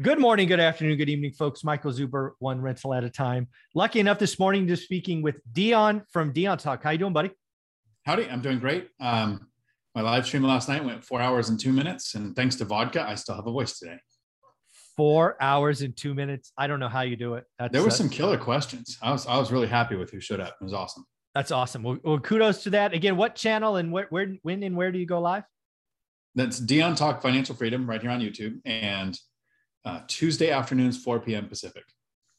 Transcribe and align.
Good 0.00 0.18
morning, 0.18 0.48
good 0.48 0.58
afternoon, 0.58 0.96
good 0.96 1.10
evening, 1.10 1.32
folks. 1.32 1.62
Michael 1.64 1.92
Zuber, 1.92 2.30
one 2.38 2.62
rental 2.62 2.94
at 2.94 3.04
a 3.04 3.10
time. 3.10 3.48
Lucky 3.74 4.00
enough 4.00 4.18
this 4.18 4.38
morning 4.38 4.66
to 4.68 4.74
speaking 4.74 5.20
with 5.20 5.36
Dion 5.52 6.02
from 6.10 6.32
Dion 6.32 6.56
Talk. 6.56 6.82
How 6.82 6.92
you 6.92 6.98
doing, 6.98 7.12
buddy? 7.12 7.30
Howdy, 8.06 8.26
I'm 8.30 8.40
doing 8.40 8.58
great. 8.58 8.88
Um, 9.00 9.48
my 9.94 10.00
live 10.00 10.24
stream 10.24 10.44
last 10.44 10.66
night 10.66 10.82
went 10.82 11.04
four 11.04 11.20
hours 11.20 11.50
and 11.50 11.60
two 11.60 11.74
minutes, 11.74 12.14
and 12.14 12.34
thanks 12.34 12.56
to 12.56 12.64
vodka, 12.64 13.06
I 13.06 13.16
still 13.16 13.34
have 13.34 13.46
a 13.46 13.52
voice 13.52 13.78
today. 13.78 13.98
Four 14.96 15.36
hours 15.42 15.82
and 15.82 15.94
two 15.94 16.14
minutes. 16.14 16.52
I 16.56 16.68
don't 16.68 16.80
know 16.80 16.88
how 16.88 17.02
you 17.02 17.14
do 17.14 17.34
it. 17.34 17.44
That's, 17.58 17.70
there 17.70 17.82
were 17.82 17.90
some 17.90 18.08
killer 18.08 18.38
questions. 18.38 18.96
I 19.02 19.12
was 19.12 19.26
I 19.26 19.36
was 19.36 19.52
really 19.52 19.68
happy 19.68 19.96
with 19.96 20.10
who 20.10 20.20
showed 20.20 20.40
up. 20.40 20.56
It 20.58 20.64
was 20.64 20.72
awesome. 20.72 21.04
That's 21.34 21.50
awesome. 21.50 21.82
Well, 21.82 21.98
well 22.02 22.18
kudos 22.18 22.62
to 22.62 22.70
that. 22.70 22.94
Again, 22.94 23.18
what 23.18 23.34
channel 23.34 23.76
and 23.76 23.92
where, 23.92 24.06
where, 24.08 24.36
when, 24.40 24.62
and 24.62 24.74
where 24.74 24.90
do 24.90 24.98
you 24.98 25.06
go 25.06 25.20
live? 25.20 25.44
That's 26.34 26.58
Dion 26.58 26.94
Talk 26.94 27.20
Financial 27.20 27.54
Freedom 27.54 27.86
right 27.86 28.00
here 28.00 28.10
on 28.10 28.20
YouTube, 28.20 28.58
and 28.64 29.18
uh, 29.84 30.00
Tuesday 30.06 30.50
afternoons, 30.50 31.02
4 31.02 31.20
p.m. 31.20 31.48
Pacific. 31.48 31.84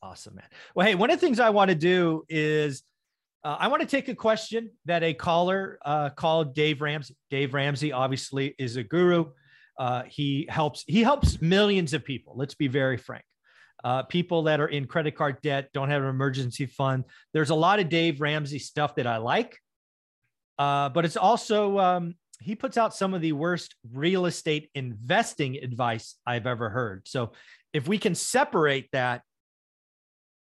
Awesome, 0.02 0.36
man. 0.36 0.46
Well, 0.76 0.86
hey, 0.86 0.96
one 0.96 1.10
of 1.10 1.20
the 1.20 1.26
things 1.26 1.40
I 1.40 1.50
want 1.50 1.70
to 1.70 1.76
do 1.76 2.26
is 2.28 2.84
uh, 3.44 3.58
I 3.60 3.68
want 3.68 3.82
to 3.82 3.88
take 3.88 4.08
a 4.08 4.16
question 4.16 4.72
that 4.86 5.04
a 5.04 5.14
caller 5.14 5.80
uh, 5.84 6.10
called 6.10 6.54
Dave 6.54 6.82
Ramsey. 6.82 7.16
Dave 7.30 7.54
Ramsey 7.54 7.92
obviously 7.92 8.56
is 8.58 8.78
a 8.78 8.84
guru. 8.84 9.32
Uh, 9.78 10.04
he 10.08 10.46
helps 10.50 10.84
he 10.88 11.04
helps 11.04 11.42
millions 11.42 11.94
of 11.94 12.06
people. 12.06 12.34
Let's 12.36 12.54
be 12.54 12.68
very 12.68 12.98
frank. 12.98 13.24
Uh, 13.84 14.04
people 14.04 14.44
that 14.44 14.62
are 14.62 14.68
in 14.68 14.86
credit 14.86 15.16
card 15.16 15.41
debt 15.41 15.70
don't 15.74 15.90
have 15.90 16.04
an 16.04 16.10
emergency 16.10 16.66
fund. 16.66 17.04
There's 17.34 17.50
a 17.50 17.55
lot 17.55 17.80
of 17.80 17.90
Dave 17.90 18.22
Ramsey 18.22 18.60
stuff 18.60 18.96
that 18.96 19.08
I 19.08 19.18
like, 19.18 19.58
uh, 20.58 20.90
but 20.90 21.04
it's 21.04 21.18
also 21.18 21.80
um, 21.80 22.16
he 22.44 22.56
puts 22.56 22.78
out 22.78 22.94
some 22.94 23.14
of 23.14 23.22
the 23.22 23.32
worst 23.32 23.76
real 23.92 24.26
estate 24.26 24.70
investing 24.76 25.58
advice 25.58 26.16
I've 26.26 26.48
ever 26.48 26.70
heard. 26.70 27.08
So 27.08 27.32
if 27.74 27.88
we 27.88 27.98
can 27.98 28.16
separate 28.16 28.90
that, 28.91 29.22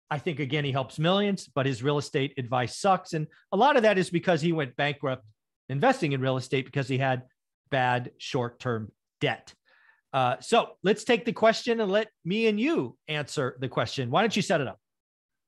I 0.09 0.17
think 0.17 0.39
again 0.39 0.65
he 0.65 0.71
helps 0.71 0.97
millions, 0.97 1.47
but 1.53 1.65
his 1.65 1.83
real 1.83 1.97
estate 1.97 2.33
advice 2.37 2.77
sucks. 2.77 3.13
And 3.13 3.27
a 3.51 3.57
lot 3.57 3.77
of 3.77 3.83
that 3.83 3.97
is 3.97 4.09
because 4.09 4.41
he 4.41 4.51
went 4.51 4.75
bankrupt 4.75 5.23
investing 5.67 6.13
in 6.13 6.21
real 6.21 6.37
estate 6.37 6.65
because 6.65 6.87
he 6.87 6.97
had 6.97 7.23
bad 7.69 8.11
short-term 8.17 8.91
debt. 9.21 9.53
Uh, 10.11 10.37
so 10.39 10.69
let's 10.83 11.03
take 11.03 11.25
the 11.25 11.33
question 11.33 11.79
and 11.79 11.91
let 11.91 12.07
me 12.25 12.47
and 12.47 12.59
you 12.59 12.97
answer 13.07 13.55
the 13.59 13.67
question. 13.67 14.09
Why 14.09 14.21
don't 14.21 14.35
you 14.35 14.41
set 14.41 14.61
it 14.61 14.67
up? 14.67 14.79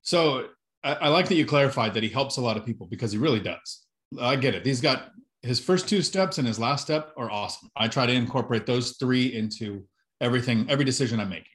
So 0.04 0.50
I, 0.84 0.94
I 0.94 1.08
like 1.10 1.28
that 1.30 1.36
you 1.36 1.46
clarified 1.46 1.96
that 1.96 2.04
he 2.04 2.10
helps 2.10 2.38
a 2.38 2.42
lot 2.42 2.58
of 2.58 2.66
people 2.66 2.86
because 2.86 3.12
he 3.12 3.18
really 3.18 3.40
does. 3.40 3.86
I 4.20 4.36
get 4.36 4.54
it. 4.54 4.66
He's 4.66 4.82
got 4.82 5.12
his 5.44 5.59
first 5.59 5.88
two 5.89 6.02
steps 6.02 6.38
and 6.38 6.47
his 6.47 6.59
last 6.59 6.84
step 6.84 7.14
are 7.17 7.31
awesome. 7.31 7.70
I 7.75 7.88
try 7.88 8.06
to 8.06 8.14
incorporate 8.14 8.66
those 8.66 8.97
three 8.97 9.34
into 9.34 9.86
everything, 10.20 10.67
every 10.70 10.86
decision 10.86 11.20
I'm 11.20 11.30
making. 11.30 11.45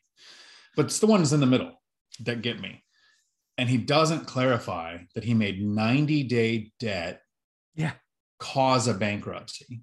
But 0.75 0.87
it's 0.87 0.99
the 0.99 1.07
ones 1.07 1.33
in 1.33 1.41
the 1.41 1.47
middle 1.47 1.73
that 2.21 2.43
get 2.43 2.61
me. 2.61 2.83
And 3.59 3.69
he 3.69 3.79
doesn't 3.79 4.27
clarify 4.27 4.99
that 5.15 5.25
he 5.25 5.35
made 5.35 5.63
90 5.63 6.25
day 6.25 6.73
debt 6.79 7.23
yeah. 7.75 7.93
cause 8.39 8.89
a 8.89 8.95
bankruptcy. 8.95 9.83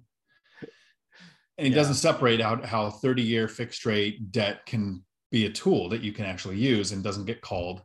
And 1.56 1.66
he 1.66 1.72
yeah. 1.72 1.78
doesn't 1.78 1.94
separate 1.94 2.40
out 2.40 2.64
how 2.64 2.90
30 2.90 3.22
year 3.22 3.48
fixed 3.48 3.86
rate 3.86 4.30
debt 4.32 4.66
can 4.66 5.04
be 5.32 5.46
a 5.46 5.50
tool 5.50 5.88
that 5.88 6.02
you 6.02 6.12
can 6.12 6.24
actually 6.24 6.56
use 6.56 6.92
and 6.92 7.02
doesn't 7.02 7.26
get 7.26 7.40
called. 7.40 7.82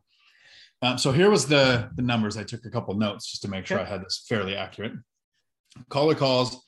Um, 0.82 0.98
so 0.98 1.12
here 1.12 1.30
was 1.30 1.48
the, 1.48 1.90
the 1.96 2.02
numbers. 2.02 2.38
I 2.38 2.44
took 2.44 2.66
a 2.66 2.70
couple 2.70 2.94
notes 2.96 3.30
just 3.30 3.42
to 3.44 3.48
make 3.48 3.66
sure 3.66 3.80
okay. 3.80 3.88
I 3.88 3.92
had 3.92 4.02
this 4.04 4.26
fairly 4.28 4.56
accurate. 4.56 4.94
Caller 5.90 6.16
calls. 6.16 6.66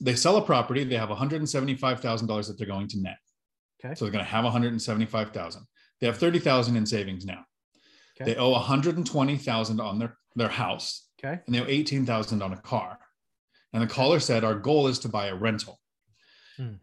They 0.00 0.14
sell 0.14 0.36
a 0.36 0.42
property. 0.42 0.84
They 0.84 0.96
have 0.96 1.08
$175,000 1.08 2.46
that 2.46 2.58
they're 2.58 2.66
going 2.66 2.88
to 2.88 3.00
net. 3.00 3.16
Okay. 3.84 3.94
So 3.94 4.04
they're 4.04 4.12
going 4.12 4.24
to 4.24 4.30
have 4.30 4.44
175,000. 4.44 5.66
They 6.00 6.06
have 6.06 6.18
30,000 6.18 6.76
in 6.76 6.86
savings 6.86 7.24
now. 7.24 7.44
Okay. 8.20 8.32
They 8.32 8.38
owe 8.38 8.50
120,000 8.50 9.80
on 9.80 9.98
their, 9.98 10.16
their 10.36 10.48
house. 10.48 11.08
Okay. 11.22 11.40
And 11.46 11.54
they 11.54 11.60
owe 11.60 11.66
18,000 11.66 12.42
on 12.42 12.52
a 12.52 12.56
car. 12.56 12.98
And 13.72 13.82
the 13.82 13.86
caller 13.86 14.20
said, 14.20 14.44
Our 14.44 14.54
goal 14.54 14.86
is 14.88 14.98
to 15.00 15.08
buy 15.08 15.26
a 15.26 15.34
rental. 15.34 15.80
Hmm. 16.56 16.74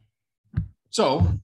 So 0.89 1.39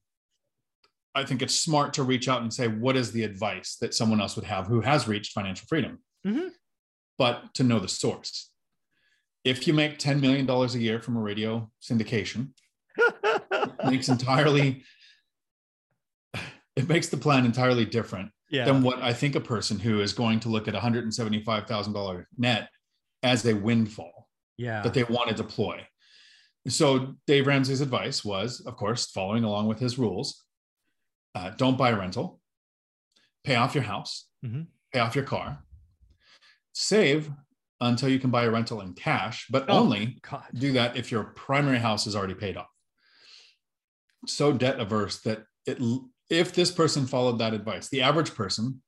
I 1.15 1.23
think 1.23 1.41
it's 1.41 1.55
smart 1.55 1.93
to 1.93 2.03
reach 2.03 2.27
out 2.27 2.41
and 2.41 2.53
say, 2.53 2.67
What 2.67 2.95
is 2.95 3.11
the 3.11 3.23
advice 3.23 3.77
that 3.81 3.93
someone 3.93 4.21
else 4.21 4.35
would 4.35 4.45
have 4.45 4.67
who 4.67 4.81
has 4.81 5.07
reached 5.07 5.33
financial 5.33 5.67
freedom? 5.67 5.99
Mm-hmm. 6.25 6.49
But 7.17 7.53
to 7.55 7.63
know 7.63 7.79
the 7.79 7.87
source 7.87 8.51
if 9.43 9.67
you 9.67 9.73
make 9.73 9.99
$10 9.99 10.21
million 10.21 10.49
a 10.49 10.67
year 10.77 10.99
from 10.99 11.17
a 11.17 11.21
radio 11.21 11.69
syndication, 11.81 12.49
it 12.97 13.85
makes 13.85 14.09
entirely, 14.09 14.83
it 16.75 16.87
makes 16.87 17.09
the 17.09 17.17
plan 17.17 17.45
entirely 17.45 17.85
different 17.85 18.31
yeah. 18.49 18.65
than 18.65 18.83
what 18.83 19.01
I 19.01 19.13
think 19.13 19.35
a 19.35 19.41
person 19.41 19.79
who 19.79 20.01
is 20.01 20.13
going 20.13 20.39
to 20.41 20.49
look 20.49 20.67
at 20.67 20.73
$175,000 20.73 22.25
net 22.37 22.69
as 23.21 23.45
a 23.45 23.53
windfall 23.53 24.29
yeah. 24.57 24.81
that 24.81 24.93
they 24.93 25.03
want 25.03 25.29
to 25.29 25.35
deploy. 25.35 25.85
So 26.67 27.15
Dave 27.27 27.47
Ramsey's 27.47 27.81
advice 27.81 28.23
was, 28.23 28.61
of 28.61 28.77
course, 28.77 29.07
following 29.07 29.43
along 29.43 29.67
with 29.67 29.79
his 29.79 29.97
rules, 29.97 30.43
uh, 31.35 31.49
don't 31.57 31.77
buy 31.77 31.89
a 31.89 31.97
rental, 31.97 32.39
pay 33.43 33.55
off 33.55 33.75
your 33.75 33.83
house, 33.83 34.27
mm-hmm. 34.45 34.61
pay 34.93 34.99
off 34.99 35.15
your 35.15 35.25
car, 35.25 35.59
save 36.71 37.29
until 37.87 38.09
you 38.09 38.19
can 38.19 38.29
buy 38.29 38.43
a 38.43 38.51
rental 38.51 38.81
in 38.81 38.93
cash, 38.93 39.47
but 39.49 39.65
oh, 39.69 39.79
only 39.79 40.17
God. 40.29 40.43
do 40.53 40.73
that 40.73 40.95
if 40.97 41.11
your 41.11 41.23
primary 41.23 41.79
house 41.79 42.07
is 42.07 42.15
already 42.15 42.33
paid 42.33 42.57
off. 42.57 42.67
So 44.25 44.53
debt 44.53 44.79
averse 44.79 45.21
that 45.21 45.45
it, 45.65 45.79
if 46.29 46.53
this 46.53 46.71
person 46.71 47.05
followed 47.05 47.39
that 47.39 47.53
advice, 47.53 47.89
the 47.89 48.01
average 48.01 48.33
person 48.33 48.81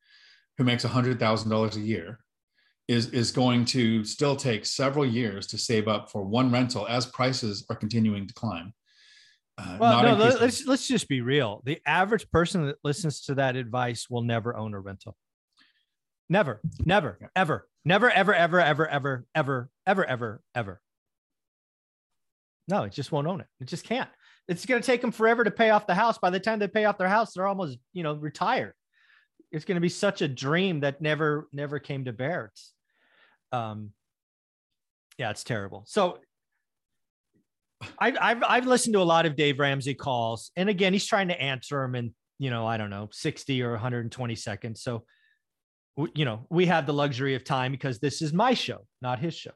who 0.57 0.63
makes 0.63 0.85
$100,000 0.85 1.75
a 1.75 1.79
year 1.79 2.19
is, 2.87 3.09
is 3.09 3.31
going 3.31 3.65
to 3.65 4.03
still 4.05 4.35
take 4.35 4.65
several 4.65 5.05
years 5.05 5.47
to 5.47 5.57
save 5.57 5.87
up 5.87 6.09
for 6.09 6.23
one 6.23 6.51
rental 6.51 6.87
as 6.87 7.05
prices 7.05 7.65
are 7.69 7.75
continuing 7.75 8.27
to 8.27 8.33
climb. 8.33 8.73
Uh, 9.57 9.77
well, 9.79 10.03
no, 10.03 10.15
let's, 10.15 10.65
let's 10.65 10.87
just 10.87 11.07
be 11.07 11.21
real. 11.21 11.61
The 11.65 11.79
average 11.85 12.29
person 12.29 12.65
that 12.67 12.77
listens 12.83 13.21
to 13.21 13.35
that 13.35 13.55
advice 13.55 14.09
will 14.09 14.21
never 14.21 14.55
own 14.55 14.73
a 14.73 14.79
rental. 14.79 15.15
Never, 16.29 16.59
never, 16.83 17.19
ever, 17.35 17.67
never, 17.83 18.09
ever, 18.11 18.33
ever, 18.33 18.59
ever, 18.61 18.87
ever, 18.89 19.25
ever, 19.35 19.69
ever, 19.85 20.05
ever, 20.05 20.41
ever. 20.55 20.81
No, 22.67 22.83
it 22.83 22.93
just 22.93 23.11
won't 23.11 23.27
own 23.27 23.41
it. 23.41 23.47
It 23.59 23.67
just 23.67 23.85
can't. 23.85 24.09
It's 24.47 24.65
going 24.65 24.81
to 24.81 24.85
take 24.85 25.01
them 25.01 25.11
forever 25.11 25.43
to 25.43 25.51
pay 25.51 25.69
off 25.69 25.85
the 25.85 25.95
house. 25.95 26.17
By 26.17 26.31
the 26.31 26.39
time 26.39 26.59
they 26.59 26.67
pay 26.67 26.85
off 26.85 26.97
their 26.97 27.09
house, 27.09 27.33
they're 27.33 27.47
almost, 27.47 27.77
you 27.93 28.01
know, 28.01 28.13
retired. 28.13 28.73
It's 29.51 29.65
going 29.65 29.75
to 29.75 29.81
be 29.81 29.89
such 29.89 30.21
a 30.21 30.27
dream 30.27 30.79
that 30.79 31.01
never, 31.01 31.47
never 31.53 31.77
came 31.79 32.05
to 32.05 32.13
bear. 32.13 32.51
It's, 32.51 32.73
um, 33.51 33.91
yeah, 35.17 35.29
it's 35.29 35.43
terrible. 35.43 35.83
So 35.87 36.19
I've, 37.99 38.17
I've, 38.19 38.43
I've 38.43 38.67
listened 38.67 38.93
to 38.93 39.01
a 39.01 39.03
lot 39.03 39.25
of 39.25 39.35
Dave 39.35 39.59
Ramsey 39.59 39.93
calls, 39.93 40.51
and 40.55 40.69
again, 40.69 40.93
he's 40.93 41.05
trying 41.05 41.27
to 41.27 41.39
answer 41.39 41.81
them 41.81 41.95
in, 41.95 42.13
you 42.39 42.49
know, 42.49 42.65
I 42.65 42.77
don't 42.77 42.89
know, 42.89 43.09
60 43.11 43.61
or 43.61 43.71
120 43.71 44.35
seconds. 44.35 44.81
So 44.81 45.05
you 46.13 46.25
know, 46.25 46.45
we 46.49 46.65
have 46.65 46.85
the 46.85 46.93
luxury 46.93 47.35
of 47.35 47.43
time 47.43 47.71
because 47.71 47.99
this 47.99 48.21
is 48.21 48.33
my 48.33 48.53
show, 48.53 48.85
not 49.01 49.19
his 49.19 49.33
show. 49.33 49.51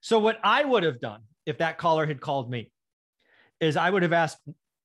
So 0.00 0.18
what 0.18 0.38
I 0.42 0.64
would 0.64 0.82
have 0.82 1.00
done 1.00 1.20
if 1.46 1.58
that 1.58 1.78
caller 1.78 2.06
had 2.06 2.20
called 2.20 2.50
me 2.50 2.70
is 3.60 3.76
I 3.76 3.90
would 3.90 4.02
have 4.02 4.12
asked 4.12 4.38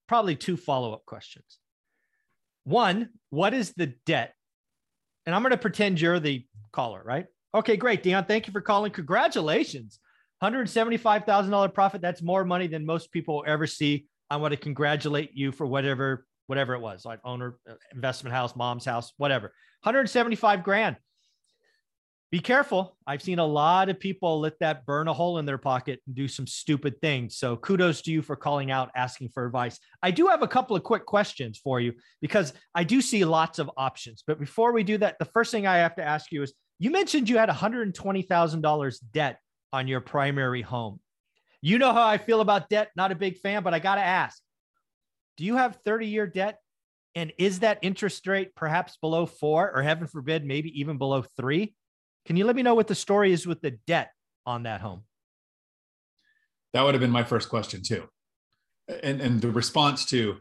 probably 0.07 0.35
two 0.35 0.57
follow-up 0.57 1.05
questions. 1.05 1.59
One, 2.63 3.09
what 3.29 3.53
is 3.53 3.73
the 3.73 3.93
debt? 4.05 4.33
And 5.25 5.33
I'm 5.33 5.41
going 5.41 5.51
to 5.51 5.57
pretend 5.57 5.99
you're 5.99 6.19
the 6.19 6.45
caller, 6.71 7.01
right? 7.03 7.25
Okay, 7.55 7.77
great, 7.77 8.03
Dion. 8.03 8.25
Thank 8.25 8.45
you 8.45 8.53
for 8.53 8.61
calling. 8.61 8.91
Congratulations. 8.91 9.99
$175,000 10.43 11.73
profit. 11.73 12.01
That's 12.01 12.21
more 12.21 12.45
money 12.45 12.67
than 12.67 12.85
most 12.85 13.11
people 13.11 13.37
will 13.37 13.45
ever 13.47 13.65
see. 13.65 14.05
I 14.29 14.37
want 14.37 14.51
to 14.51 14.57
congratulate 14.57 15.31
you 15.33 15.51
for 15.51 15.65
whatever 15.65 16.26
whatever 16.47 16.73
it 16.73 16.81
was, 16.81 17.05
like 17.05 17.19
owner, 17.23 17.57
uh, 17.69 17.73
investment 17.93 18.33
house, 18.33 18.55
mom's 18.55 18.85
house, 18.85 19.13
whatever. 19.17 19.47
175 19.83 20.63
grand. 20.63 20.97
Be 22.29 22.39
careful. 22.39 22.97
I've 23.05 23.21
seen 23.21 23.39
a 23.39 23.45
lot 23.45 23.87
of 23.87 24.01
people 24.01 24.41
let 24.41 24.59
that 24.59 24.85
burn 24.85 25.07
a 25.07 25.13
hole 25.13 25.37
in 25.37 25.45
their 25.45 25.57
pocket 25.57 26.01
and 26.07 26.15
do 26.15 26.27
some 26.27 26.45
stupid 26.45 26.99
things. 26.99 27.37
So 27.37 27.55
kudos 27.55 28.01
to 28.01 28.11
you 28.11 28.21
for 28.21 28.35
calling 28.35 28.69
out, 28.69 28.91
asking 28.95 29.29
for 29.29 29.45
advice. 29.45 29.79
I 30.03 30.11
do 30.11 30.27
have 30.27 30.41
a 30.41 30.47
couple 30.47 30.75
of 30.75 30.83
quick 30.83 31.05
questions 31.05 31.57
for 31.57 31.79
you 31.79 31.93
because 32.19 32.51
I 32.75 32.83
do 32.83 33.01
see 33.01 33.23
lots 33.23 33.59
of 33.59 33.71
options. 33.77 34.25
But 34.27 34.39
before 34.39 34.73
we 34.73 34.83
do 34.83 34.97
that, 34.97 35.19
the 35.19 35.25
first 35.25 35.51
thing 35.51 35.67
I 35.67 35.77
have 35.77 35.95
to 35.95 36.03
ask 36.03 36.29
you 36.33 36.43
is 36.43 36.53
you 36.79 36.91
mentioned 36.91 37.29
you 37.29 37.37
had 37.37 37.47
$120,000 37.47 38.97
debt 39.13 39.39
on 39.71 39.87
your 39.87 40.01
primary 40.01 40.61
home. 40.61 40.99
You 41.61 41.79
know 41.79 41.93
how 41.93 42.05
I 42.05 42.17
feel 42.17 42.41
about 42.41 42.69
debt, 42.69 42.91
not 42.97 43.13
a 43.13 43.15
big 43.15 43.37
fan, 43.37 43.63
but 43.63 43.73
I 43.73 43.79
got 43.79 43.95
to 43.95 44.01
ask 44.01 44.41
do 45.37 45.45
you 45.45 45.55
have 45.55 45.77
30 45.85 46.07
year 46.07 46.27
debt? 46.27 46.59
And 47.15 47.31
is 47.37 47.59
that 47.59 47.79
interest 47.81 48.27
rate 48.27 48.53
perhaps 48.55 48.97
below 48.97 49.25
four 49.25 49.71
or 49.73 49.81
heaven 49.81 50.07
forbid, 50.07 50.45
maybe 50.45 50.79
even 50.79 50.97
below 50.97 51.23
three? 51.37 51.73
Can 52.25 52.35
you 52.35 52.45
let 52.45 52.55
me 52.55 52.61
know 52.61 52.75
what 52.75 52.87
the 52.87 52.95
story 52.95 53.31
is 53.31 53.47
with 53.47 53.61
the 53.61 53.71
debt 53.87 54.11
on 54.45 54.63
that 54.63 54.81
home? 54.81 55.03
That 56.73 56.83
would 56.83 56.93
have 56.93 57.01
been 57.01 57.11
my 57.11 57.23
first 57.23 57.49
question 57.49 57.81
too. 57.81 58.03
And, 59.03 59.21
and 59.21 59.41
the 59.41 59.49
response 59.49 60.05
to 60.05 60.37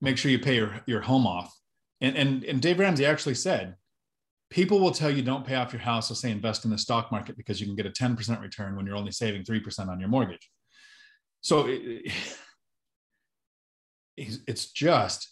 make 0.00 0.18
sure 0.18 0.30
you 0.30 0.38
pay 0.38 0.56
your, 0.56 0.80
your 0.86 1.00
home 1.00 1.26
off 1.26 1.54
And, 2.00 2.16
and, 2.16 2.44
and 2.44 2.62
Dave 2.62 2.78
Ramsey 2.78 3.04
actually 3.04 3.34
said, 3.34 3.76
people 4.50 4.80
will 4.80 4.92
tell 4.92 5.10
you 5.10 5.22
don't 5.22 5.46
pay 5.46 5.56
off 5.56 5.72
your 5.72 5.82
house. 5.82 6.08
They'll 6.08 6.16
say 6.16 6.30
invest 6.30 6.64
in 6.64 6.70
the 6.70 6.78
stock 6.78 7.12
market 7.12 7.36
because 7.36 7.60
you 7.60 7.66
can 7.66 7.76
get 7.76 7.86
a 7.86 7.90
10% 7.90 8.40
return 8.40 8.76
when 8.76 8.86
you're 8.86 8.96
only 8.96 9.12
saving 9.12 9.44
3% 9.44 9.88
on 9.88 10.00
your 10.00 10.08
mortgage. 10.08 10.50
So 11.40 11.66
it, 11.66 12.12
it's 14.46 14.70
just, 14.72 15.28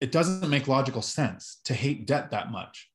it 0.00 0.12
doesn't 0.12 0.48
make 0.48 0.68
logical 0.68 1.02
sense 1.02 1.60
to 1.64 1.74
hate 1.74 2.06
debt 2.06 2.30
that 2.30 2.50
much 2.50 2.90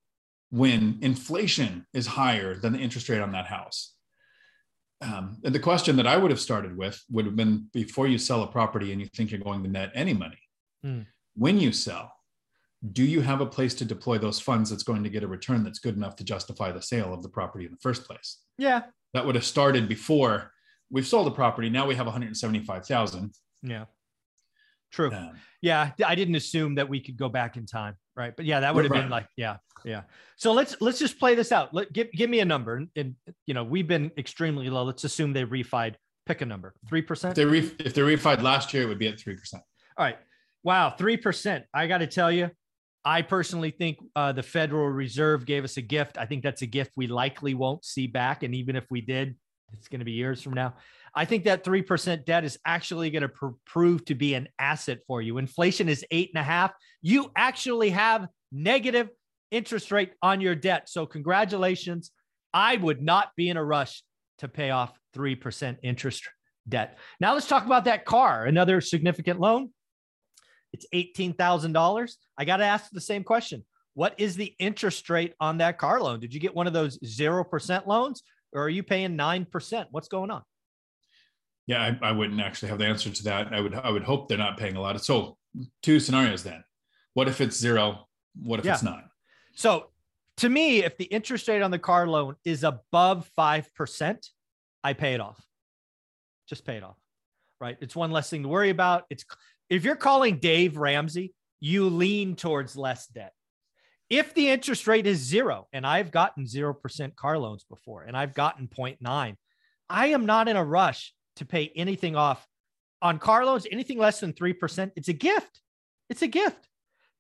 when 0.49 0.97
inflation 1.01 1.85
is 1.93 2.07
higher 2.07 2.55
than 2.55 2.73
the 2.73 2.79
interest 2.79 3.09
rate 3.09 3.21
on 3.21 3.31
that 3.31 3.47
house. 3.47 3.93
Um, 5.01 5.37
and 5.43 5.53
the 5.53 5.59
question 5.59 5.97
that 5.97 6.07
I 6.07 6.17
would 6.17 6.31
have 6.31 6.39
started 6.39 6.77
with 6.77 7.03
would 7.11 7.25
have 7.25 7.35
been 7.35 7.67
before 7.73 8.07
you 8.07 8.17
sell 8.17 8.43
a 8.43 8.47
property 8.47 8.91
and 8.91 9.01
you 9.01 9.07
think 9.07 9.31
you're 9.31 9.39
going 9.41 9.63
to 9.63 9.69
net 9.69 9.91
any 9.93 10.13
money, 10.13 10.39
mm. 10.85 11.05
when 11.35 11.59
you 11.59 11.71
sell, 11.71 12.13
do 12.91 13.03
you 13.03 13.21
have 13.21 13.41
a 13.41 13.45
place 13.45 13.73
to 13.75 13.85
deploy 13.85 14.17
those 14.17 14.39
funds 14.39 14.69
that's 14.69 14.83
going 14.83 15.03
to 15.03 15.09
get 15.09 15.23
a 15.23 15.27
return 15.27 15.63
that's 15.63 15.79
good 15.79 15.95
enough 15.95 16.15
to 16.17 16.23
justify 16.23 16.71
the 16.71 16.81
sale 16.81 17.13
of 17.13 17.23
the 17.23 17.29
property 17.29 17.65
in 17.65 17.71
the 17.71 17.77
first 17.81 18.05
place? 18.05 18.39
Yeah. 18.57 18.83
That 19.13 19.25
would 19.25 19.35
have 19.35 19.45
started 19.45 19.87
before 19.87 20.51
we've 20.89 21.07
sold 21.07 21.27
the 21.27 21.31
property. 21.31 21.69
Now 21.69 21.87
we 21.87 21.95
have 21.95 22.05
175,000. 22.05 23.33
Yeah. 23.63 23.85
True. 24.95 25.11
Um, 25.11 25.33
yeah. 25.61 25.91
I 26.05 26.15
didn't 26.15 26.35
assume 26.35 26.75
that 26.75 26.87
we 26.87 27.01
could 27.01 27.17
go 27.17 27.27
back 27.27 27.57
in 27.57 27.65
time. 27.65 27.95
Right. 28.15 28.33
But 28.35 28.45
yeah, 28.45 28.61
that 28.61 28.73
would 28.73 28.85
have 28.85 28.91
right. 28.91 29.01
been 29.01 29.09
like, 29.09 29.27
yeah, 29.35 29.57
yeah. 29.83 30.03
So 30.37 30.53
let's, 30.53 30.77
let's 30.79 30.99
just 30.99 31.19
play 31.19 31.35
this 31.35 31.51
out. 31.51 31.73
Let 31.73 31.91
give, 31.91 32.09
give 32.13 32.29
me 32.29 32.39
a 32.39 32.45
number 32.45 32.77
and, 32.77 32.87
and, 32.95 33.15
you 33.45 33.53
know, 33.53 33.65
we've 33.65 33.87
been 33.87 34.09
extremely 34.17 34.69
low. 34.69 34.83
Let's 34.83 35.03
assume 35.03 35.33
they 35.33 35.43
refied, 35.43 35.95
pick 36.25 36.39
a 36.39 36.45
number, 36.45 36.73
3%. 36.89 37.29
If 37.29 37.35
they, 37.35 37.43
re, 37.43 37.71
if 37.79 37.93
they 37.93 38.01
refied 38.01 38.41
last 38.41 38.73
year, 38.73 38.83
it 38.83 38.85
would 38.85 38.99
be 38.99 39.09
at 39.09 39.17
3%. 39.17 39.37
All 39.53 39.61
right. 39.99 40.17
Wow. 40.63 40.95
3%. 40.97 41.63
I 41.73 41.87
got 41.87 41.97
to 41.97 42.07
tell 42.07 42.31
you, 42.31 42.49
I 43.03 43.21
personally 43.21 43.71
think 43.71 43.97
uh, 44.15 44.31
the 44.31 44.43
Federal 44.43 44.87
Reserve 44.87 45.45
gave 45.45 45.65
us 45.65 45.75
a 45.75 45.81
gift. 45.81 46.17
I 46.17 46.25
think 46.25 46.41
that's 46.41 46.61
a 46.61 46.65
gift 46.65 46.93
we 46.95 47.07
likely 47.07 47.53
won't 47.53 47.83
see 47.83 48.07
back. 48.07 48.43
And 48.43 48.55
even 48.55 48.77
if 48.77 48.85
we 48.89 49.01
did, 49.01 49.35
it's 49.73 49.89
going 49.89 49.99
to 49.99 50.05
be 50.05 50.13
years 50.13 50.41
from 50.41 50.53
now. 50.53 50.73
I 51.15 51.25
think 51.25 51.45
that 51.45 51.63
3% 51.63 52.25
debt 52.25 52.43
is 52.43 52.57
actually 52.65 53.09
going 53.09 53.21
to 53.21 53.29
pr- 53.29 53.47
prove 53.65 54.03
to 54.05 54.15
be 54.15 54.33
an 54.33 54.49
asset 54.59 54.99
for 55.07 55.21
you. 55.21 55.37
Inflation 55.37 55.87
is 55.87 56.05
eight 56.11 56.31
and 56.33 56.41
a 56.41 56.43
half. 56.43 56.73
You 57.01 57.31
actually 57.37 57.91
have 57.91 58.27
negative 58.51 59.09
interest 59.49 59.91
rate 59.91 60.11
on 60.21 60.41
your 60.41 60.55
debt. 60.55 60.89
So, 60.89 61.05
congratulations. 61.05 62.11
I 62.53 62.75
would 62.75 63.01
not 63.01 63.29
be 63.35 63.49
in 63.49 63.57
a 63.57 63.63
rush 63.63 64.03
to 64.39 64.47
pay 64.47 64.71
off 64.71 64.97
3% 65.15 65.77
interest 65.83 66.27
debt. 66.67 66.97
Now, 67.19 67.33
let's 67.33 67.47
talk 67.47 67.65
about 67.65 67.85
that 67.85 68.05
car, 68.05 68.45
another 68.45 68.81
significant 68.81 69.39
loan. 69.39 69.69
It's 70.73 70.85
$18,000. 70.93 72.11
I 72.37 72.45
got 72.45 72.57
to 72.57 72.65
ask 72.65 72.91
the 72.91 72.99
same 72.99 73.23
question. 73.23 73.63
What 73.93 74.13
is 74.17 74.35
the 74.35 74.53
interest 74.59 75.09
rate 75.09 75.33
on 75.39 75.59
that 75.59 75.77
car 75.77 76.01
loan? 76.01 76.19
Did 76.19 76.33
you 76.33 76.39
get 76.39 76.53
one 76.53 76.67
of 76.67 76.73
those 76.73 76.99
0% 76.99 77.87
loans 77.87 78.23
or 78.51 78.63
are 78.63 78.69
you 78.69 78.83
paying 78.83 79.17
9%? 79.17 79.85
What's 79.91 80.09
going 80.09 80.31
on? 80.31 80.41
Yeah, 81.67 81.81
I, 81.81 82.09
I 82.09 82.11
wouldn't 82.11 82.39
actually 82.39 82.69
have 82.69 82.77
the 82.77 82.85
answer 82.85 83.09
to 83.09 83.23
that. 83.23 83.53
I 83.53 83.59
would 83.59 83.73
I 83.73 83.89
would 83.89 84.03
hope 84.03 84.27
they're 84.27 84.37
not 84.37 84.57
paying 84.57 84.75
a 84.75 84.81
lot. 84.81 85.03
So 85.03 85.37
two 85.81 85.99
scenarios 85.99 86.43
then. 86.43 86.63
What 87.13 87.27
if 87.27 87.41
it's 87.41 87.57
zero? 87.57 88.07
What 88.41 88.59
if 88.59 88.65
yeah. 88.65 88.73
it's 88.73 88.83
not? 88.83 89.05
So 89.55 89.89
to 90.37 90.49
me, 90.49 90.83
if 90.83 90.97
the 90.97 91.05
interest 91.05 91.47
rate 91.47 91.61
on 91.61 91.71
the 91.71 91.79
car 91.79 92.07
loan 92.07 92.35
is 92.43 92.63
above 92.63 93.29
5%, 93.37 94.29
I 94.83 94.93
pay 94.93 95.13
it 95.13 95.21
off. 95.21 95.41
Just 96.47 96.65
pay 96.65 96.75
it 96.75 96.83
off. 96.83 96.97
Right. 97.61 97.77
It's 97.79 97.95
one 97.95 98.11
less 98.11 98.29
thing 98.29 98.43
to 98.43 98.49
worry 98.49 98.69
about. 98.69 99.05
It's 99.09 99.25
if 99.69 99.83
you're 99.83 99.95
calling 99.95 100.37
Dave 100.37 100.77
Ramsey, 100.77 101.33
you 101.59 101.89
lean 101.89 102.35
towards 102.35 102.75
less 102.75 103.07
debt. 103.07 103.31
If 104.09 104.35
the 104.35 104.49
interest 104.49 104.85
rate 104.85 105.07
is 105.07 105.17
zero, 105.17 105.67
and 105.73 105.87
I've 105.87 106.11
gotten 106.11 106.45
0% 106.45 107.15
car 107.15 107.39
loans 107.39 107.63
before, 107.63 108.03
and 108.03 108.15
I've 108.15 108.35
gotten 108.35 108.67
0.9, 108.67 109.35
I 109.89 110.07
am 110.07 110.25
not 110.27 110.47
in 110.47 110.57
a 110.57 110.63
rush 110.63 111.14
to 111.37 111.45
pay 111.45 111.71
anything 111.75 112.15
off 112.15 112.45
on 113.01 113.19
car 113.19 113.45
loans, 113.45 113.67
anything 113.71 113.97
less 113.97 114.19
than 114.19 114.33
3%. 114.33 114.91
It's 114.95 115.09
a 115.09 115.13
gift. 115.13 115.61
It's 116.09 116.21
a 116.21 116.27
gift. 116.27 116.67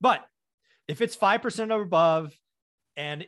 But 0.01 0.25
if 0.87 1.01
it's 1.01 1.15
5% 1.15 1.71
or 1.71 1.81
above 1.81 2.33
and 2.95 3.25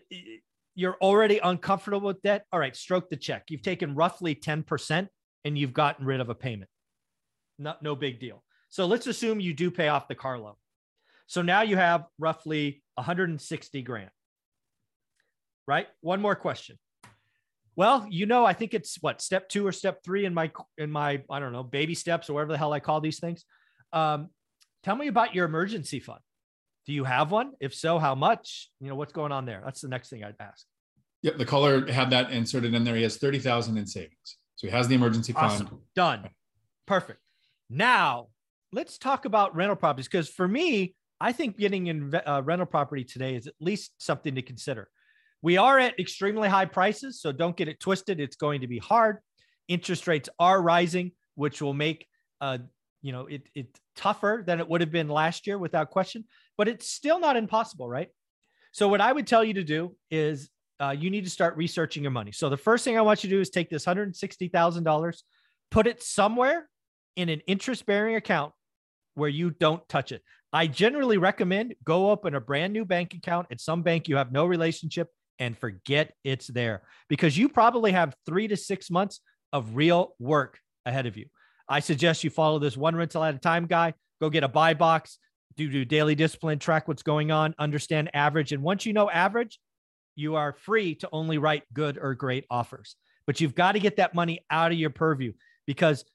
you're 0.75 0.97
already 1.01 1.39
uncomfortable 1.39 2.07
with 2.07 2.21
debt, 2.21 2.45
all 2.51 2.59
right, 2.59 2.75
stroke 2.75 3.09
the 3.09 3.17
check. 3.17 3.45
You've 3.49 3.63
taken 3.63 3.95
roughly 3.95 4.35
10% 4.35 5.07
and 5.45 5.57
you've 5.57 5.73
gotten 5.73 6.05
rid 6.05 6.19
of 6.19 6.29
a 6.29 6.35
payment. 6.35 6.69
Not, 7.59 7.81
no 7.81 7.95
big 7.95 8.19
deal. 8.19 8.43
So 8.69 8.85
let's 8.85 9.07
assume 9.07 9.39
you 9.39 9.53
do 9.53 9.71
pay 9.71 9.87
off 9.87 10.07
the 10.07 10.15
car 10.15 10.37
loan. 10.37 10.55
So 11.25 11.41
now 11.41 11.61
you 11.61 11.77
have 11.77 12.05
roughly 12.19 12.83
160 12.95 13.81
grand. 13.81 14.11
Right? 15.67 15.87
One 16.01 16.21
more 16.21 16.35
question. 16.35 16.77
Well, 17.77 18.07
you 18.09 18.25
know, 18.25 18.43
I 18.43 18.53
think 18.53 18.73
it's 18.73 18.97
what 19.01 19.21
step 19.21 19.47
two 19.47 19.65
or 19.65 19.71
step 19.71 20.03
three 20.03 20.25
in 20.25 20.33
my 20.33 20.51
in 20.79 20.91
my 20.91 21.21
I 21.29 21.39
don't 21.39 21.53
know 21.53 21.63
baby 21.63 21.93
steps 21.93 22.29
or 22.29 22.33
whatever 22.33 22.51
the 22.51 22.57
hell 22.57 22.73
I 22.73 22.79
call 22.79 22.99
these 22.99 23.19
things. 23.19 23.45
Um, 23.93 24.29
tell 24.83 24.95
me 24.95 25.07
about 25.07 25.35
your 25.35 25.45
emergency 25.45 25.99
fund. 25.99 26.19
Do 26.87 26.93
you 26.93 27.03
have 27.03 27.31
one? 27.31 27.51
If 27.59 27.75
so, 27.75 27.99
how 27.99 28.15
much? 28.15 28.71
You 28.79 28.89
know, 28.89 28.95
what's 28.95 29.13
going 29.13 29.31
on 29.31 29.45
there? 29.45 29.61
That's 29.63 29.81
the 29.81 29.89
next 29.89 30.09
thing 30.09 30.23
I'd 30.23 30.35
ask. 30.39 30.65
Yep, 31.21 31.37
the 31.37 31.45
caller 31.45 31.89
had 31.91 32.09
that 32.09 32.31
inserted 32.31 32.73
in 32.73 32.83
there. 32.83 32.95
He 32.95 33.03
has 33.03 33.17
thirty 33.17 33.37
thousand 33.37 33.77
in 33.77 33.85
savings, 33.85 34.37
so 34.55 34.65
he 34.65 34.71
has 34.71 34.87
the 34.87 34.95
emergency 34.95 35.33
awesome. 35.35 35.67
fund. 35.67 35.81
Done. 35.95 36.29
Perfect. 36.87 37.19
Now 37.69 38.29
let's 38.73 38.97
talk 38.97 39.25
about 39.25 39.55
rental 39.55 39.75
properties 39.75 40.07
because 40.07 40.29
for 40.29 40.47
me, 40.47 40.95
I 41.21 41.31
think 41.31 41.57
getting 41.57 41.87
in 41.87 42.15
uh, 42.25 42.41
rental 42.43 42.65
property 42.65 43.03
today 43.03 43.35
is 43.35 43.45
at 43.45 43.53
least 43.59 43.91
something 43.99 44.33
to 44.33 44.41
consider. 44.41 44.89
We 45.41 45.57
are 45.57 45.79
at 45.79 45.99
extremely 45.99 46.49
high 46.49 46.65
prices, 46.65 47.21
so 47.21 47.31
don't 47.31 47.55
get 47.55 47.67
it 47.67 47.79
twisted. 47.79 48.19
It's 48.19 48.35
going 48.35 48.61
to 48.61 48.67
be 48.67 48.79
hard. 48.79 49.19
Interest 49.67 50.07
rates 50.07 50.29
are 50.39 50.61
rising, 50.61 51.11
which 51.35 51.61
will 51.61 51.73
make 51.73 52.07
uh, 52.41 52.59
you 53.01 53.11
know 53.11 53.27
it 53.27 53.43
it 53.53 53.67
tougher 53.95 54.43
than 54.45 54.59
it 54.59 54.67
would 54.67 54.81
have 54.81 54.91
been 54.91 55.09
last 55.09 55.47
year 55.47 55.57
without 55.57 55.89
question. 55.89 56.25
But 56.57 56.67
it's 56.67 56.89
still 56.89 57.19
not 57.19 57.37
impossible, 57.37 57.87
right? 57.87 58.09
So 58.71 58.87
what 58.87 59.01
I 59.01 59.11
would 59.11 59.27
tell 59.27 59.43
you 59.43 59.53
to 59.55 59.63
do 59.63 59.95
is 60.09 60.49
uh, 60.79 60.95
you 60.97 61.09
need 61.09 61.23
to 61.23 61.29
start 61.29 61.57
researching 61.57 62.03
your 62.03 62.11
money. 62.11 62.31
So 62.31 62.49
the 62.49 62.57
first 62.57 62.83
thing 62.83 62.97
I 62.97 63.01
want 63.01 63.23
you 63.23 63.29
to 63.29 63.35
do 63.35 63.41
is 63.41 63.49
take 63.49 63.69
this 63.69 63.85
hundred 63.85 64.15
sixty 64.15 64.47
thousand 64.47 64.83
dollars, 64.83 65.23
put 65.71 65.87
it 65.87 66.01
somewhere 66.01 66.67
in 67.15 67.29
an 67.29 67.41
interest 67.47 67.85
bearing 67.85 68.15
account 68.15 68.53
where 69.15 69.29
you 69.29 69.49
don't 69.49 69.87
touch 69.89 70.11
it. 70.11 70.21
I 70.53 70.67
generally 70.67 71.17
recommend 71.17 71.75
go 71.83 72.09
open 72.11 72.35
a 72.35 72.41
brand 72.41 72.73
new 72.73 72.85
bank 72.85 73.13
account 73.13 73.47
at 73.51 73.59
some 73.59 73.83
bank 73.83 74.07
you 74.07 74.17
have 74.17 74.31
no 74.31 74.45
relationship 74.45 75.09
and 75.39 75.57
forget 75.57 76.13
it's 76.23 76.47
there 76.47 76.83
because 77.09 77.37
you 77.37 77.49
probably 77.49 77.91
have 77.91 78.15
three 78.25 78.47
to 78.47 78.57
six 78.57 78.89
months 78.89 79.21
of 79.53 79.75
real 79.75 80.15
work 80.19 80.59
ahead 80.85 81.05
of 81.05 81.17
you. 81.17 81.25
I 81.69 81.79
suggest 81.79 82.23
you 82.23 82.29
follow 82.29 82.59
this 82.59 82.77
one 82.77 82.95
rental 82.95 83.23
at 83.23 83.35
a 83.35 83.39
time 83.39 83.65
guy. 83.65 83.93
Go 84.21 84.29
get 84.29 84.43
a 84.43 84.47
buy 84.47 84.73
box, 84.73 85.19
do 85.57 85.69
do 85.69 85.85
daily 85.85 86.15
discipline, 86.15 86.59
track 86.59 86.87
what's 86.87 87.03
going 87.03 87.31
on, 87.31 87.53
understand 87.59 88.09
average. 88.13 88.51
And 88.51 88.63
once 88.63 88.85
you 88.85 88.93
know 88.93 89.09
average, 89.09 89.59
you 90.15 90.35
are 90.35 90.53
free 90.53 90.95
to 90.95 91.09
only 91.11 91.37
write 91.37 91.63
good 91.73 91.97
or 92.01 92.15
great 92.15 92.45
offers. 92.49 92.95
But 93.25 93.41
you've 93.41 93.55
got 93.55 93.73
to 93.73 93.79
get 93.79 93.97
that 93.97 94.15
money 94.15 94.45
out 94.49 94.71
of 94.71 94.77
your 94.77 94.89
purview 94.89 95.33
because 95.65 96.05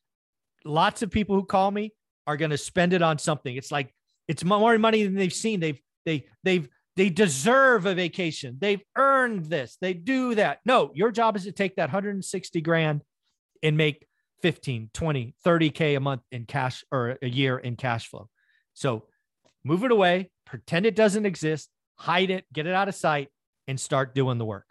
lots 0.64 1.02
of 1.02 1.10
people 1.10 1.36
who 1.36 1.44
call 1.44 1.70
me 1.70 1.92
are 2.26 2.36
going 2.36 2.50
to 2.50 2.58
spend 2.58 2.92
it 2.92 3.02
on 3.02 3.18
something. 3.18 3.54
It's 3.54 3.70
like 3.70 3.94
it's 4.28 4.44
more 4.44 4.78
money 4.78 5.04
than 5.04 5.14
they've 5.14 5.32
seen. 5.32 5.60
They've 5.60 5.80
they 6.06 6.26
they've 6.42 6.68
they 6.96 7.08
deserve 7.08 7.86
a 7.86 7.94
vacation. 7.94 8.56
They've 8.60 8.82
earned 8.96 9.46
this. 9.46 9.78
They 9.80 9.94
do 9.94 10.34
that. 10.34 10.58
No, 10.64 10.90
your 10.94 11.10
job 11.10 11.36
is 11.36 11.44
to 11.44 11.52
take 11.52 11.76
that 11.76 11.88
160 11.88 12.60
grand 12.60 13.02
and 13.62 13.76
make 13.76 14.06
15, 14.42 14.90
20, 14.92 15.34
30K 15.44 15.96
a 15.96 16.00
month 16.00 16.22
in 16.30 16.44
cash 16.44 16.84
or 16.90 17.18
a 17.22 17.28
year 17.28 17.56
in 17.58 17.76
cash 17.76 18.08
flow. 18.08 18.28
So 18.74 19.04
move 19.64 19.84
it 19.84 19.92
away, 19.92 20.30
pretend 20.44 20.84
it 20.84 20.96
doesn't 20.96 21.26
exist, 21.26 21.70
hide 21.94 22.30
it, 22.30 22.44
get 22.52 22.66
it 22.66 22.74
out 22.74 22.88
of 22.88 22.94
sight, 22.94 23.28
and 23.68 23.78
start 23.80 24.14
doing 24.14 24.38
the 24.38 24.44
work. 24.44 24.66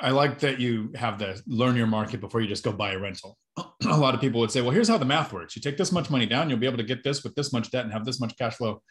I 0.00 0.10
like 0.10 0.38
that 0.40 0.60
you 0.60 0.90
have 0.94 1.18
the 1.18 1.40
learn 1.46 1.76
your 1.76 1.86
market 1.86 2.20
before 2.20 2.40
you 2.40 2.48
just 2.48 2.64
go 2.64 2.72
buy 2.72 2.92
a 2.92 2.98
rental. 2.98 3.36
a 3.56 3.96
lot 3.96 4.14
of 4.14 4.20
people 4.20 4.40
would 4.40 4.50
say, 4.50 4.62
well, 4.62 4.70
here's 4.70 4.88
how 4.88 4.98
the 4.98 5.04
math 5.04 5.32
works. 5.32 5.54
You 5.54 5.62
take 5.62 5.76
this 5.76 5.92
much 5.92 6.10
money 6.10 6.26
down, 6.26 6.48
you'll 6.48 6.58
be 6.58 6.66
able 6.66 6.78
to 6.78 6.84
get 6.84 7.04
this 7.04 7.22
with 7.22 7.34
this 7.34 7.52
much 7.52 7.70
debt 7.70 7.84
and 7.84 7.92
have 7.92 8.04
this 8.04 8.20
much 8.20 8.36
cash 8.38 8.54
flow. 8.54 8.82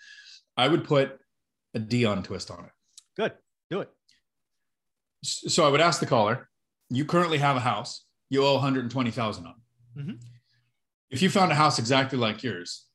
I 0.55 0.67
would 0.67 0.83
put 0.83 1.19
a 1.73 1.79
Dion 1.79 2.21
twist 2.21 2.51
on 2.51 2.65
it. 2.65 2.71
Good. 3.17 3.33
Do 3.71 3.81
it. 3.81 3.89
So 5.23 5.65
I 5.65 5.69
would 5.69 5.81
ask 5.81 6.00
the 6.00 6.05
caller, 6.05 6.50
you 6.89 7.05
currently 7.05 7.39
have 7.39 7.55
a 7.55 7.62
house 7.62 8.05
you 8.29 8.43
owe 8.43 8.53
120,000 8.53 9.45
on. 9.45 9.53
Mm-hmm. 9.97 10.12
If 11.12 11.21
you 11.21 11.29
found 11.29 11.51
a 11.51 11.55
house 11.55 11.77
exactly 11.77 12.17
like 12.17 12.41
yours, 12.41 12.88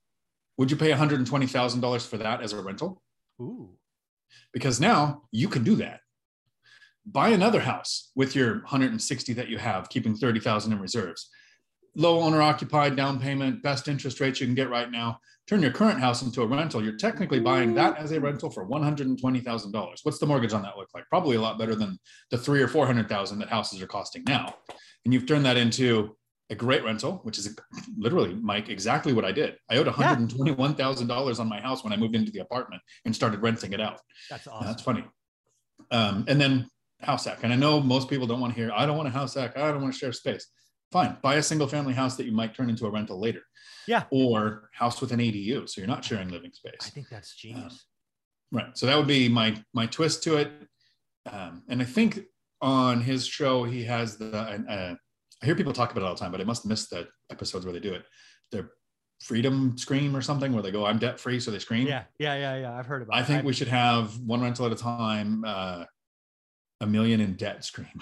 would 0.57 0.71
you 0.71 0.77
pay 0.77 0.91
$120,000 0.91 2.07
for 2.07 2.17
that 2.19 2.43
as 2.43 2.53
a 2.53 2.61
rental? 2.61 3.01
Ooh. 3.41 3.71
Because 4.53 4.81
now 4.81 5.23
you 5.31 5.49
can 5.49 5.63
do 5.63 5.77
that. 5.77 6.01
Buy 7.13 7.31
another 7.31 7.61
house 7.61 8.11
with 8.15 8.35
your 8.37 8.55
160 8.61 9.33
that 9.35 9.49
you 9.49 9.59
have, 9.59 9.89
keeping 9.89 10.15
30,000 10.15 10.73
in 10.73 10.81
reserves 10.81 11.31
low 11.99 12.21
owner 12.21 12.41
occupied 12.41 12.97
down 12.97 13.21
payment, 13.21 13.63
best 13.63 13.89
interest 13.89 14.21
rates 14.21 14.41
you 14.41 14.47
can 14.47 14.55
get 14.55 14.71
right 14.71 14.91
now. 14.91 15.19
Turn 15.49 15.63
your 15.63 15.73
current 15.73 15.99
house 15.99 16.23
into 16.23 16.43
a 16.43 16.47
rental. 16.47 16.83
You're 16.83 16.97
technically 16.97 17.41
buying 17.41 17.75
that 17.75 17.99
as 17.99 18.13
a 18.13 18.21
rental 18.21 18.51
for 18.51 18.65
one 18.65 18.83
hundred 18.83 19.09
and 19.09 19.19
twenty 19.19 19.41
thousand 19.41 19.73
dollars. 19.73 20.01
What's 20.03 20.19
the 20.19 20.27
mortgage 20.27 20.53
on 20.53 20.63
that 20.63 20.77
look 20.77 20.89
like? 20.95 21.09
Probably 21.09 21.37
a 21.37 21.41
lot 21.41 21.59
better 21.59 21.75
than 21.75 21.99
the 22.31 22.39
three 22.39 22.63
or 22.63 22.69
four 22.69 22.87
hundred 22.87 23.09
thousand 23.09 23.39
that 23.41 23.49
houses 23.49 23.83
are 23.83 23.87
costing 23.87 24.23
now. 24.27 24.55
And 25.05 25.13
you've 25.13 25.27
turned 25.27 25.45
that 25.45 25.57
into 25.57 26.17
a 26.51 26.55
great 26.55 26.85
rental, 26.85 27.21
which 27.25 27.39
is 27.39 27.59
literally, 27.97 28.35
Mike, 28.35 28.69
exactly 28.69 29.13
what 29.13 29.25
I 29.25 29.33
did. 29.33 29.57
I 29.71 29.77
owed 29.77 29.87
$121,000 29.87 31.41
on 31.41 31.47
my 31.47 31.61
house 31.61 31.85
when 31.85 31.93
I 31.93 31.97
moved 31.99 32.17
into 32.17 32.33
the 32.33 32.39
apartment 32.39 32.81
and 33.05 33.15
started 33.15 33.43
renting 33.43 33.75
it 33.75 33.83
out. 33.83 34.01
That's 34.31 34.47
awesome. 34.47 34.67
That's 34.67 34.83
funny. 34.83 35.05
Um, 35.91 36.25
and 36.27 36.41
then 36.41 36.67
house 37.01 37.25
hack. 37.25 37.41
And 37.43 37.53
I 37.53 37.57
know 37.57 37.81
most 37.81 38.09
people 38.09 38.27
don't 38.27 38.41
want 38.41 38.55
to 38.55 38.61
hear, 38.61 38.73
I 38.75 38.87
don't 38.87 38.97
want 38.97 39.09
a 39.09 39.13
house 39.13 39.35
hack. 39.35 39.57
I 39.57 39.71
don't 39.71 39.83
want 39.83 39.93
to 39.93 39.99
share 39.99 40.13
space. 40.13 40.47
Fine. 40.91 41.17
Buy 41.23 41.37
a 41.37 41.43
single 41.43 41.69
family 41.69 41.93
house 41.93 42.17
that 42.17 42.27
you 42.27 42.33
might 42.33 42.55
turn 42.55 42.71
into 42.71 42.87
a 42.87 42.91
rental 42.91 43.21
later. 43.21 43.43
Yeah. 43.87 44.05
Or 44.11 44.71
house 44.73 45.01
with 45.01 45.13
an 45.13 45.21
ADU. 45.21 45.69
So 45.69 45.81
you're 45.81 45.89
not 45.89 46.05
sharing 46.05 46.29
living 46.31 46.53
space. 46.53 46.81
I 46.81 46.89
think 46.91 47.09
that's 47.09 47.35
genius. 47.37 47.87
Um, 48.53 48.59
right. 48.59 48.79
So 48.79 48.87
that 48.87 48.97
would 48.97 49.07
be 49.07 49.29
my, 49.29 49.63
my 49.75 49.87
twist 49.87 50.23
to 50.25 50.37
it. 50.37 50.51
Um, 51.31 51.63
and 51.69 51.83
I 51.83 51.85
think 51.85 52.21
on 52.61 53.01
his 53.03 53.27
show, 53.27 53.65
he 53.65 53.85
has 53.85 54.17
the, 54.17 54.37
uh, 54.37 54.95
I 55.43 55.47
hear 55.47 55.55
people 55.55 55.73
talk 55.73 55.93
about 55.93 56.03
it 56.03 56.07
all 56.07 56.15
the 56.15 56.21
time, 56.21 56.33
but 56.33 56.41
I 56.41 56.45
must 56.45 56.67
miss 56.67 56.89
the 56.89 57.07
episodes 57.31 57.65
where 57.65 57.73
they 57.73 57.81
do 57.81 57.93
it. 57.93 58.05
Their 58.51 58.71
freedom 59.23 59.77
scream 59.77 60.17
or 60.17 60.23
something 60.23 60.53
where 60.53 60.63
they 60.63 60.71
go, 60.71 60.87
I'm 60.87 60.99
debt 60.99 61.21
free. 61.21 61.39
So 61.39 61.51
they 61.51 61.59
scream. 61.59 61.87
Yeah. 61.87 62.05
Yeah. 62.19 62.35
Yeah. 62.35 62.57
Yeah. 62.57 62.79
I've 62.79 62.87
heard 62.87 63.03
about 63.03 63.17
I 63.17 63.21
it. 63.21 63.27
think 63.27 63.45
we 63.45 63.53
should 63.53 63.69
have 63.69 64.19
one 64.21 64.41
rental 64.41 64.67
at 64.67 64.73
a 64.73 64.77
time, 64.77 65.45
uh, 65.47 65.85
a 66.81 66.87
million 66.87 67.21
in 67.21 67.35
debt 67.35 67.65
scream. 67.65 67.89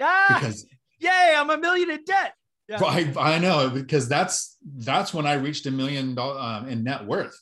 Ah, 0.00 0.40
because 0.40 0.66
yay, 0.98 1.34
I'm 1.36 1.50
a 1.50 1.56
million 1.56 1.88
in 1.88 2.02
debt. 2.02 2.34
Yeah. 2.68 2.82
I, 2.82 3.14
I 3.16 3.38
know 3.38 3.70
because 3.70 4.08
that's 4.08 4.56
that's 4.78 5.14
when 5.14 5.24
I 5.24 5.34
reached 5.34 5.66
a 5.66 5.70
million 5.70 6.16
dollar 6.16 6.40
um, 6.40 6.68
in 6.68 6.82
net 6.82 7.06
worth 7.06 7.40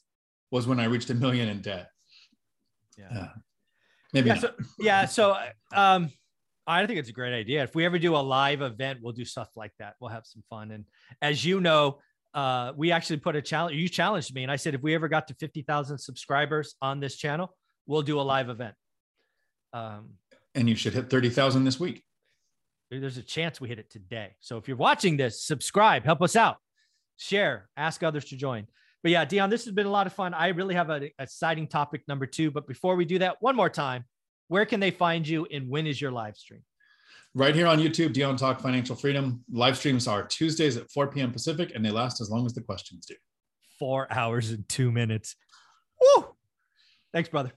was 0.51 0.67
when 0.67 0.79
I 0.79 0.85
reached 0.85 1.09
a 1.09 1.15
million 1.15 1.49
in 1.49 1.63
debt. 1.63 1.89
Yeah. 2.99 3.21
Uh, 3.21 3.29
maybe 4.13 4.29
yeah, 4.29 4.35
so, 4.35 4.51
yeah. 4.79 5.07
So 5.07 5.37
um 5.75 6.11
I 6.67 6.87
think 6.87 6.99
it's 6.99 7.09
a 7.09 7.13
great 7.13 7.35
idea. 7.35 7.63
If 7.63 7.75
we 7.75 7.85
ever 7.85 7.99
do 7.99 8.15
a 8.15 8.19
live 8.19 8.63
event, 8.63 9.01
we'll 9.03 9.15
do 9.15 9.25
stuff 9.25 9.49
like 9.57 9.73
that. 9.79 9.95
We'll 9.99 10.11
have 10.11 10.27
some 10.27 10.43
fun. 10.49 10.71
And 10.71 10.85
as 11.21 11.45
you 11.45 11.61
know, 11.61 11.99
uh, 12.35 12.73
we 12.77 12.93
actually 12.93 13.17
put 13.17 13.35
a 13.35 13.43
challenge. 13.43 13.77
You 13.77 13.89
challenged 13.89 14.35
me, 14.35 14.43
and 14.43 14.53
I 14.53 14.57
said 14.57 14.75
if 14.75 14.83
we 14.83 14.95
ever 14.95 15.09
got 15.09 15.29
to 15.29 15.35
fifty 15.35 15.63
thousand 15.63 15.99
subscribers 15.99 16.75
on 16.81 17.01
this 17.01 17.17
channel, 17.17 17.57
we'll 17.87 18.03
do 18.03 18.21
a 18.21 18.23
live 18.23 18.49
event. 18.49 18.75
Um, 19.73 20.11
and 20.55 20.69
you 20.69 20.75
should 20.75 20.95
hit 20.95 21.11
thirty 21.11 21.31
thousand 21.31 21.65
this 21.65 21.81
week. 21.81 22.03
There's 22.91 23.17
a 23.17 23.23
chance 23.23 23.61
we 23.61 23.69
hit 23.69 23.79
it 23.79 23.91
today. 23.91 24.37
So 24.41 24.59
if 24.59 24.69
you're 24.69 24.77
watching 24.77 25.17
this, 25.17 25.43
subscribe, 25.43 26.05
help 26.05 26.21
us 26.21 26.37
out, 26.37 26.59
share, 27.17 27.71
ask 27.77 28.03
others 28.03 28.27
to 28.27 28.37
join. 28.37 28.67
But 29.03 29.13
yeah, 29.13 29.25
Dion, 29.25 29.51
this 29.51 29.65
has 29.65 29.73
been 29.73 29.87
a 29.87 29.91
lot 29.91 30.07
of 30.07 30.13
fun. 30.13 30.35
I 30.35 30.49
really 30.49 30.75
have 30.75 30.91
an 30.91 31.09
exciting 31.19 31.67
topic 31.67 32.03
number 32.07 32.27
two. 32.27 32.51
But 32.51 32.69
before 32.69 32.95
we 32.95 33.05
do 33.05 33.19
that, 33.21 33.37
one 33.41 33.57
more 33.57 33.71
time, 33.71 34.05
where 34.49 34.67
can 34.67 34.79
they 34.79 34.91
find 34.91 35.27
you 35.27 35.47
and 35.51 35.69
when 35.69 35.87
is 35.87 36.01
your 36.01 36.13
live 36.13 36.37
stream? 36.37 36.63
Right 37.35 37.55
here 37.55 37.67
on 37.67 37.79
YouTube, 37.79 38.13
Dion 38.13 38.37
Talk 38.37 38.61
Financial 38.61 38.95
Freedom. 38.95 39.43
Live 39.51 39.79
streams 39.79 40.07
are 40.07 40.23
Tuesdays 40.25 40.77
at 40.77 40.91
4 40.91 41.07
p.m. 41.07 41.33
Pacific, 41.33 41.73
and 41.75 41.83
they 41.83 41.91
last 41.91 42.21
as 42.21 42.29
long 42.29 42.45
as 42.45 42.53
the 42.53 42.61
questions 42.61 43.07
do. 43.07 43.15
Four 43.79 44.07
hours 44.13 44.51
and 44.51 44.69
two 44.69 44.93
minutes. 44.93 45.35
Woo! 45.99 46.27
Thanks, 47.13 47.31
brother. 47.31 47.53